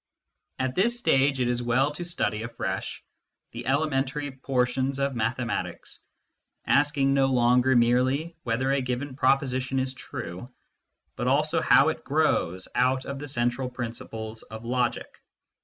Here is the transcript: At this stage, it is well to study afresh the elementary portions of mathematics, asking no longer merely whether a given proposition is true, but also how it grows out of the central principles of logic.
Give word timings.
At 0.57 0.73
this 0.73 0.97
stage, 0.97 1.39
it 1.39 1.47
is 1.47 1.61
well 1.61 1.91
to 1.91 2.03
study 2.03 2.41
afresh 2.41 3.03
the 3.51 3.67
elementary 3.67 4.31
portions 4.31 4.97
of 4.97 5.13
mathematics, 5.15 5.99
asking 6.65 7.13
no 7.13 7.27
longer 7.27 7.75
merely 7.75 8.35
whether 8.41 8.71
a 8.71 8.81
given 8.81 9.15
proposition 9.15 9.77
is 9.77 9.93
true, 9.93 10.49
but 11.15 11.27
also 11.27 11.61
how 11.61 11.89
it 11.89 12.03
grows 12.03 12.67
out 12.73 13.05
of 13.05 13.19
the 13.19 13.27
central 13.27 13.69
principles 13.69 14.41
of 14.41 14.65
logic. 14.65 15.21